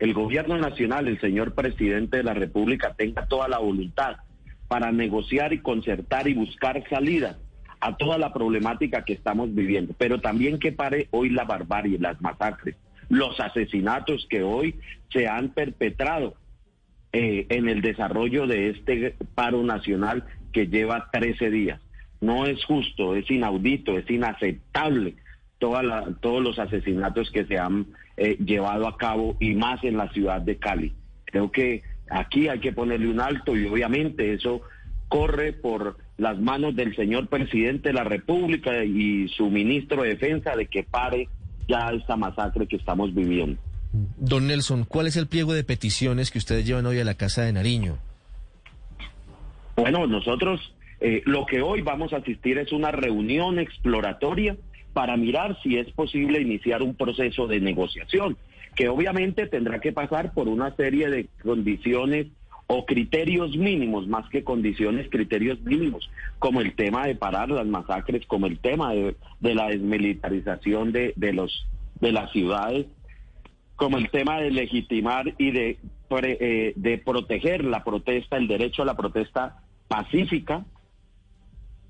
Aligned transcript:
el 0.00 0.14
gobierno 0.14 0.56
nacional, 0.56 1.06
el 1.06 1.20
señor 1.20 1.54
presidente 1.54 2.16
de 2.16 2.22
la 2.22 2.34
República, 2.34 2.94
tenga 2.96 3.26
toda 3.26 3.48
la 3.48 3.58
voluntad 3.58 4.16
para 4.66 4.90
negociar 4.92 5.52
y 5.52 5.60
concertar 5.60 6.26
y 6.26 6.34
buscar 6.34 6.82
salidas 6.88 7.36
a 7.80 7.96
toda 7.96 8.18
la 8.18 8.32
problemática 8.32 9.04
que 9.04 9.12
estamos 9.12 9.54
viviendo, 9.54 9.94
pero 9.98 10.20
también 10.20 10.58
que 10.58 10.72
pare 10.72 11.08
hoy 11.10 11.30
la 11.30 11.44
barbarie, 11.44 11.98
las 11.98 12.20
masacres, 12.20 12.76
los 13.08 13.38
asesinatos 13.40 14.26
que 14.30 14.42
hoy 14.42 14.76
se 15.12 15.28
han 15.28 15.50
perpetrado 15.50 16.34
eh, 17.12 17.46
en 17.50 17.68
el 17.68 17.82
desarrollo 17.82 18.46
de 18.46 18.70
este 18.70 19.16
paro 19.34 19.62
nacional 19.62 20.24
que 20.52 20.66
lleva 20.66 21.10
13 21.10 21.50
días. 21.50 21.80
No 22.20 22.46
es 22.46 22.64
justo, 22.64 23.16
es 23.16 23.30
inaudito, 23.30 23.98
es 23.98 24.08
inaceptable 24.10 25.16
todos 25.58 26.42
los 26.42 26.58
asesinatos 26.58 27.30
que 27.30 27.44
se 27.44 27.58
han 27.58 27.86
eh, 28.22 28.36
llevado 28.44 28.86
a 28.86 28.98
cabo 28.98 29.34
y 29.40 29.54
más 29.54 29.82
en 29.82 29.96
la 29.96 30.12
ciudad 30.12 30.42
de 30.42 30.58
Cali. 30.58 30.92
Creo 31.24 31.50
que 31.50 31.82
aquí 32.10 32.48
hay 32.48 32.60
que 32.60 32.70
ponerle 32.70 33.08
un 33.08 33.18
alto 33.18 33.56
y 33.56 33.66
obviamente 33.66 34.34
eso 34.34 34.60
corre 35.08 35.54
por 35.54 35.96
las 36.18 36.38
manos 36.38 36.76
del 36.76 36.94
señor 36.94 37.28
presidente 37.28 37.88
de 37.88 37.94
la 37.94 38.04
República 38.04 38.84
y 38.84 39.26
su 39.28 39.48
ministro 39.48 40.02
de 40.02 40.10
Defensa 40.10 40.54
de 40.54 40.66
que 40.66 40.82
pare 40.82 41.30
ya 41.66 41.92
esta 41.92 42.14
masacre 42.16 42.66
que 42.66 42.76
estamos 42.76 43.14
viviendo. 43.14 43.58
Don 44.18 44.48
Nelson, 44.48 44.84
¿cuál 44.84 45.06
es 45.06 45.16
el 45.16 45.26
pliego 45.26 45.54
de 45.54 45.64
peticiones 45.64 46.30
que 46.30 46.36
ustedes 46.36 46.66
llevan 46.66 46.84
hoy 46.84 46.98
a 46.98 47.04
la 47.04 47.14
Casa 47.14 47.40
de 47.40 47.54
Nariño? 47.54 47.96
Bueno, 49.76 50.06
nosotros 50.06 50.74
eh, 51.00 51.22
lo 51.24 51.46
que 51.46 51.62
hoy 51.62 51.80
vamos 51.80 52.12
a 52.12 52.18
asistir 52.18 52.58
es 52.58 52.70
una 52.70 52.90
reunión 52.90 53.58
exploratoria 53.58 54.58
para 54.92 55.16
mirar 55.16 55.58
si 55.62 55.78
es 55.78 55.90
posible 55.92 56.40
iniciar 56.40 56.82
un 56.82 56.94
proceso 56.94 57.46
de 57.46 57.60
negociación, 57.60 58.36
que 58.74 58.88
obviamente 58.88 59.46
tendrá 59.46 59.80
que 59.80 59.92
pasar 59.92 60.32
por 60.32 60.48
una 60.48 60.74
serie 60.76 61.08
de 61.08 61.28
condiciones 61.42 62.28
o 62.72 62.86
criterios 62.86 63.56
mínimos, 63.56 64.06
más 64.06 64.28
que 64.28 64.44
condiciones, 64.44 65.08
criterios 65.10 65.60
mínimos, 65.62 66.08
como 66.38 66.60
el 66.60 66.74
tema 66.74 67.04
de 67.06 67.16
parar 67.16 67.50
las 67.50 67.66
masacres, 67.66 68.24
como 68.26 68.46
el 68.46 68.60
tema 68.60 68.92
de, 68.92 69.16
la 69.40 69.68
desmilitarización 69.68 70.92
de, 70.92 71.12
las 72.00 72.30
ciudades, 72.30 72.86
como 73.74 73.98
el 73.98 74.08
tema 74.10 74.40
de 74.40 74.52
legitimar 74.52 75.34
y 75.36 75.50
de, 75.50 75.78
eh, 76.10 76.72
de 76.76 76.98
proteger 76.98 77.64
la 77.64 77.82
protesta, 77.82 78.36
el 78.36 78.46
derecho 78.46 78.82
a 78.82 78.86
la 78.86 78.96
protesta 78.96 79.62
pacífica, 79.88 80.64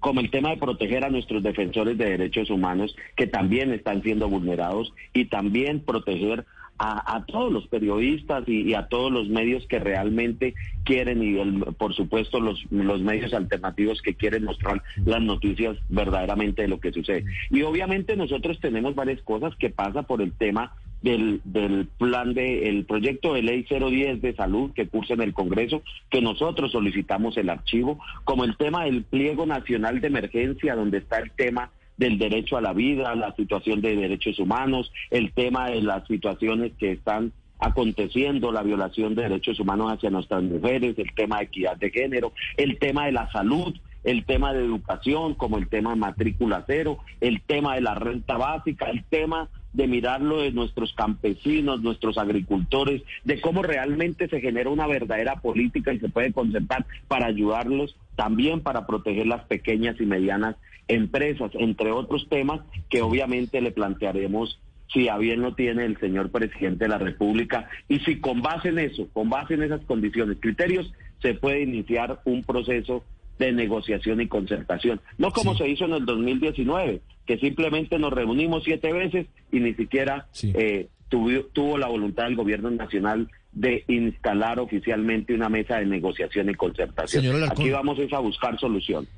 como 0.01 0.21
el 0.21 0.31
tema 0.31 0.51
de 0.51 0.57
proteger 0.57 1.05
a 1.05 1.11
nuestros 1.11 1.43
defensores 1.43 1.97
de 1.97 2.11
derechos 2.11 2.51
humanos 2.51 2.97
que 3.17 3.27
también 3.27 3.73
están 3.73 4.03
siendo 4.03 4.29
vulnerados 4.29 4.93
y 5.13 5.27
también 5.27 5.81
proteger 5.81 6.47
a, 6.83 7.25
todos 7.27 7.53
los 7.53 7.67
periodistas 7.69 8.49
y, 8.49 8.73
a 8.73 8.87
todos 8.87 9.13
los 9.13 9.29
medios 9.29 9.67
que 9.67 9.79
realmente 9.79 10.55
quieren 10.85 11.23
y 11.23 11.63
por 11.75 11.95
supuesto 11.95 12.41
los, 12.41 12.65
los 12.71 13.03
medios 13.03 13.35
alternativos 13.35 14.01
que 14.01 14.15
quieren 14.15 14.45
mostrar 14.45 14.83
las 15.05 15.21
noticias 15.21 15.77
verdaderamente 15.91 16.63
de 16.63 16.69
lo 16.69 16.81
que 16.81 16.93
sucede. 16.93 17.27
Y 17.51 17.61
obviamente 17.63 18.17
nosotros 18.17 18.59
tenemos 18.61 18.95
varias 18.95 19.21
cosas 19.21 19.55
que 19.57 19.69
pasa 19.69 20.05
por 20.05 20.23
el 20.23 20.33
tema 20.33 20.73
del, 21.03 21.41
del 21.45 21.87
plan 21.99 22.35
de 22.35 22.69
el 22.69 22.85
proyecto 22.85 23.35
de 23.35 23.43
ley 23.43 23.67
010 23.69 24.21
de 24.21 24.35
salud 24.35 24.73
que 24.73 24.89
cursa 24.89 25.15
en 25.15 25.23
el 25.23 25.33
Congreso, 25.33 25.83
que 26.11 26.21
nosotros 26.21 26.73
solicitamos 26.73 27.37
el 27.37 27.49
archivo, 27.49 27.99
como 28.25 28.45
el 28.45 28.57
tema 28.57 28.85
del 28.85 29.05
pliego 29.05 29.47
nacional 29.47 30.01
de 30.01 30.09
emergencia, 30.09 30.75
donde 30.75 30.99
está 30.99 31.19
el 31.19 31.31
tema 31.33 31.71
del 31.97 32.19
derecho 32.19 32.57
a 32.57 32.63
la 32.63 32.73
vida, 32.73 33.15
la 33.15 33.35
situación 33.37 33.81
de 33.83 33.95
derechos 33.95 34.39
humanos, 34.39 34.91
el 35.11 35.33
tema 35.33 35.69
de 35.69 35.83
las 35.83 36.07
situaciones 36.07 36.73
que 36.79 36.93
están 36.93 37.33
aconteciendo, 37.59 38.53
la 38.53 38.63
violación 38.63 39.15
de 39.15 39.25
derechos 39.25 39.61
humanos 39.61 39.93
hacia 39.93 40.09
nuestras 40.09 40.43
mujeres, 40.43 40.99
el 40.99 41.15
tema 41.15 41.39
de 41.39 41.45
equidad 41.45 41.77
de 41.77 41.91
género, 41.91 42.33
el 42.57 42.79
tema 42.79 43.05
de 43.07 43.13
la 43.13 43.31
salud, 43.31 43.75
el 44.03 44.25
tema 44.25 44.55
de 44.55 44.65
educación, 44.65 45.35
como 45.35 45.59
el 45.59 45.69
tema 45.69 45.91
de 45.91 45.97
matrícula 45.97 46.65
cero, 46.67 46.99
el 47.21 47.43
tema 47.43 47.75
de 47.75 47.83
la 47.83 47.95
renta 47.95 48.39
básica, 48.39 48.87
el 48.87 49.05
tema 49.05 49.51
de 49.73 49.87
mirarlo 49.87 50.41
de 50.41 50.53
nuestros 50.53 50.93
campesinos, 50.95 51.81
nuestros 51.81 52.19
agricultores, 52.19 53.03
de 53.25 53.41
cómo 53.41 53.63
realmente 53.63 54.29
se 54.29 54.41
genera 54.41 54.71
una 54.71 54.87
verdadera 54.87 55.37
política 55.37 55.93
y 55.93 56.01
se 56.01 56.09
puede 56.09 56.33
concertar 56.33 56.87
para 57.09 57.27
ayudarlos, 57.27 57.97
también 58.17 58.61
para 58.61 58.87
proteger 58.87 59.27
las 59.27 59.45
pequeñas 59.45 60.01
y 60.01 60.07
medianas 60.07 60.57
empresas, 60.89 61.53
entre 61.55 61.93
otros 61.93 62.29
temas 62.29 62.61
que 62.89 63.03
obviamente 63.03 63.61
le 63.61 63.71
plantearemos 63.71 64.59
si 64.93 65.09
a 65.09 65.17
bien 65.19 65.41
lo 65.41 65.55
tiene 65.55 65.85
el 65.85 65.99
señor 66.01 66.31
presidente 66.31 66.85
de 66.85 66.89
la 66.89 66.99
República 66.99 67.69
y 67.89 68.01
si 68.01 68.21
con 68.21 68.43
base 68.43 68.71
en 68.71 68.81
eso, 68.81 69.09
con 69.13 69.31
base 69.31 69.55
en 69.55 69.63
esas 69.63 69.81
condiciones, 69.83 70.39
criterios, 70.41 70.93
se 71.23 71.35
puede 71.35 71.63
iniciar 71.63 72.21
un 72.25 72.43
proceso 72.43 73.05
de 73.41 73.53
negociación 73.53 74.21
y 74.21 74.29
concertación. 74.29 75.01
No 75.17 75.33
como 75.33 75.57
se 75.57 75.67
hizo 75.67 75.87
en 75.87 75.95
el 75.95 76.05
2019, 76.05 77.01
que 77.27 77.39
simplemente 77.39 77.99
nos 77.99 78.13
reunimos 78.13 78.63
siete 78.65 78.93
veces 78.93 79.27
y 79.51 79.61
ni 79.61 79.73
siquiera 79.75 80.27
eh, 80.43 80.89
tuvo, 81.09 81.79
la 81.79 81.89
voluntad 81.89 82.25
del 82.25 82.37
gobierno 82.37 82.71
nacional 82.71 83.31
de 83.53 83.83
instalar 83.89 84.61
oficialmente 84.61 85.33
una 85.35 85.49
mesa 85.49 85.79
de 85.79 85.87
negociación 85.87 86.51
y 86.51 86.55
concertación. 86.55 87.43
Aquí 87.51 87.71
vamos 87.71 87.99
a 88.13 88.19
buscar 88.19 88.61
solución. 88.61 89.09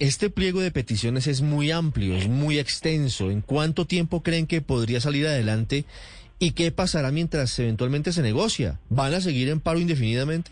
Este 0.00 0.28
pliego 0.28 0.60
de 0.60 0.72
peticiones 0.72 1.28
es 1.28 1.40
muy 1.40 1.70
amplio, 1.70 2.16
es 2.16 2.28
muy 2.28 2.58
extenso. 2.58 3.30
¿En 3.30 3.42
cuánto 3.42 3.84
tiempo 3.84 4.24
creen 4.24 4.48
que 4.48 4.60
podría 4.60 5.00
salir 5.00 5.26
adelante? 5.26 5.84
¿Y 6.40 6.50
qué 6.52 6.72
pasará 6.72 7.12
mientras 7.12 7.56
eventualmente 7.60 8.12
se 8.12 8.22
negocia? 8.22 8.80
¿Van 8.90 9.14
a 9.14 9.20
seguir 9.20 9.48
en 9.48 9.60
paro 9.60 9.78
indefinidamente? 9.78 10.50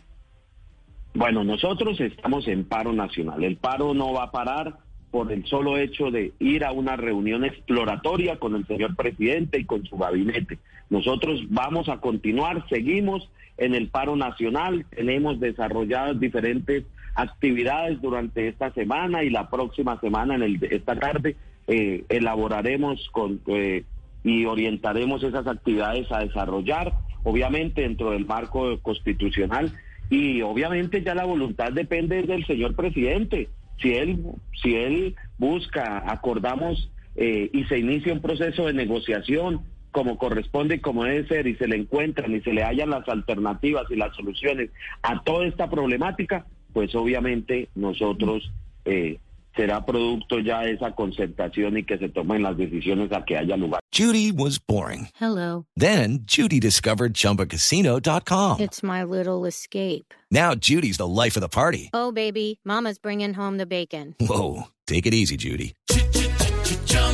Bueno, 1.17 1.45
nosotros 1.45 1.99
estamos 1.99 2.47
en 2.47 2.65
paro 2.65 2.93
nacional. 2.93 3.43
El 3.43 3.57
paro 3.57 3.95
no 3.95 4.13
va 4.13 4.25
a 4.25 4.31
parar 4.31 4.77
por 5.11 5.33
el 5.33 5.47
solo 5.47 5.79
hecho 5.79 6.11
de 6.11 6.35
ir 6.39 6.63
a 6.63 6.73
una 6.73 6.95
reunión 6.97 7.43
exploratoria 7.43 8.39
con 8.39 8.55
el 8.55 8.67
señor 8.67 8.95
presidente 8.97 9.59
y 9.59 9.65
con 9.65 9.87
su 9.87 9.97
gabinete. 9.97 10.59
Nosotros 10.91 11.41
vamos 11.49 11.89
a 11.89 12.01
continuar, 12.01 12.69
seguimos 12.69 13.31
en 13.57 13.75
el 13.75 13.89
paro 13.89 14.15
nacional, 14.15 14.85
tenemos 14.95 15.41
desarrolladas 15.41 16.21
diferentes 16.21 16.85
actividades 17.15 17.99
durante 18.03 18.49
esta 18.49 18.71
semana 18.75 19.25
y 19.25 19.31
la 19.31 19.49
próxima 19.49 19.99
semana, 20.01 20.35
en 20.35 20.43
el, 20.43 20.63
esta 20.71 20.97
tarde, 20.97 21.35
eh, 21.67 22.05
elaboraremos 22.11 23.09
con, 23.11 23.41
eh, 23.47 23.85
y 24.23 24.45
orientaremos 24.45 25.23
esas 25.23 25.47
actividades 25.47 26.13
a 26.13 26.19
desarrollar, 26.19 26.93
obviamente 27.25 27.81
dentro 27.81 28.11
del 28.11 28.27
marco 28.27 28.79
constitucional 28.83 29.73
y 30.11 30.43
obviamente 30.43 31.03
ya 31.03 31.15
la 31.15 31.25
voluntad 31.25 31.73
depende 31.73 32.23
del 32.23 32.47
señor 32.47 32.75
presidente. 32.75 33.49
Si 33.81 33.93
él, 33.93 34.25
si 34.63 34.75
él 34.75 35.17
busca, 35.39 36.05
acordamos 36.11 36.91
eh, 37.17 37.51
y 37.53 37.65
se 37.65 37.79
inicia 37.79 38.13
un 38.13 38.23
proceso 38.23 38.67
de 38.67 38.73
negociación 38.73 39.63
como 39.91 40.19
corresponde 40.19 40.83
como 40.83 41.05
debe 41.05 41.27
ser 41.27 41.47
y 41.47 41.57
se 41.57 41.67
le 41.67 41.77
encuentran 41.77 42.35
y 42.35 42.43
se 42.43 42.53
le 42.53 42.63
hallan 42.63 42.91
las 42.91 43.09
alternativas 43.09 43.91
y 43.91 43.97
las 43.97 44.15
soluciones 44.15 44.71
a 45.03 45.23
toda 45.23 45.47
esta 45.47 45.71
problemática, 45.71 46.45
pues 46.75 46.95
obviamente 46.95 47.71
nosotros 47.75 48.53
eh, 48.85 49.19
será 49.57 49.85
producto 49.85 50.39
ya 50.39 50.61
de 50.61 50.73
esa 50.73 50.93
concertación 50.95 51.79
y 51.79 51.85
que 51.85 51.99
se 51.99 52.09
tomen 52.09 52.43
las 52.43 52.57
decisiones 52.57 53.11
a 53.13 53.25
que 53.25 53.37
haya 53.37 53.57
lugar. 53.57 53.81
Judy 53.93 54.31
was 54.31 54.59
boring. 54.59 55.09
Hello. 55.19 55.65
Then 55.77 56.21
Judy 56.27 56.61
discovered 56.61 57.15
chumbacasino.com. 57.15 58.61
It's 58.61 58.83
my 58.83 59.03
little 59.03 59.47
escape. 59.47 60.13
Now 60.31 60.55
Judy's 60.55 60.99
the 60.99 61.07
life 61.07 61.37
of 61.37 61.41
the 61.41 61.49
party. 61.49 61.91
Oh 61.95 62.13
baby, 62.13 62.61
mama's 62.65 62.99
bringing 62.99 63.35
home 63.35 63.57
the 63.57 63.67
bacon. 63.67 64.15
Whoa, 64.21 64.69
take 64.87 65.07
it 65.07 65.15
easy 65.15 65.37
Judy. 65.37 65.75